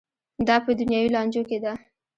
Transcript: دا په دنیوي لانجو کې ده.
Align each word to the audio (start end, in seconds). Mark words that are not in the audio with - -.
دا 0.47 0.55
په 0.65 0.71
دنیوي 0.79 1.09
لانجو 1.15 1.41
کې 1.49 1.57
ده. 1.63 1.73